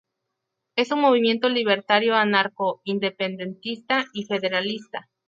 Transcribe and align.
Es 0.75 0.91
un 0.91 0.99
movimiento 0.99 1.47
libertario 1.47 2.15
anarco-independentista 2.15 4.07
y 4.15 4.25
federalista. 4.25 5.11